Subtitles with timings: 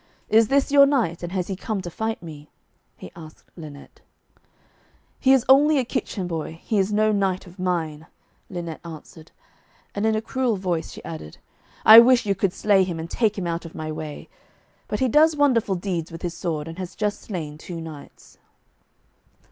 [0.29, 2.49] 'Is this your knight, and has he come to fight me?'
[2.97, 4.01] he asked Lynette.
[5.19, 8.07] 'He is only a kitchen boy, he is no knight of mine,'
[8.49, 9.29] Lynette answered.
[9.93, 11.37] And in a cruel voice she added,
[11.85, 14.27] 'I wish you could slay him and take him out of my way;
[14.87, 18.39] but he does wonderful deeds with his sword, and has just slain two knights.'